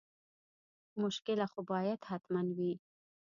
[1.03, 2.73] مشکله خو باید حتما وي.